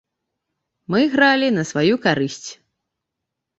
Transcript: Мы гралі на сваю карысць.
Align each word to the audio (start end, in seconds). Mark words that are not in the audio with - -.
Мы 0.93 0.99
гралі 1.13 1.47
на 1.59 1.63
сваю 1.73 1.95
карысць. 2.09 2.49